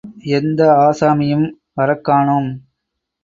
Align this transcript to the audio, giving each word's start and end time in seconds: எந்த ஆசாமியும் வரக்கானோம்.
எந்த 0.29 0.61
ஆசாமியும் 0.79 1.45
வரக்கானோம். 1.77 2.49